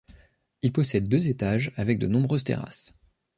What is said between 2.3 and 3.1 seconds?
terrasses.